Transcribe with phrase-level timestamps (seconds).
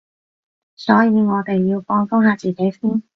[0.75, 3.03] 所以我哋要放鬆下自己先